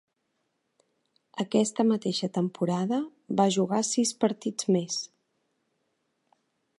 Aquesta 1.43 1.85
mateixa 1.89 2.29
temporada 2.37 2.99
va 3.41 3.47
jugar 3.57 3.83
sis 3.93 4.15
partits 4.25 4.71
més. 4.77 4.99